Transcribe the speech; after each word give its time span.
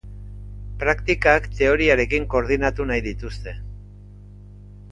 Praktikak 0.83 1.45
teoriarekin 1.59 2.25
koordinatu 2.35 2.89
nahi 2.93 3.07
dituzte. 3.11 3.57